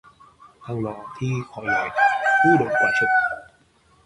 [0.65, 1.89] Thằng nó thì khỏi nói,
[2.45, 3.07] hư đốn quá sức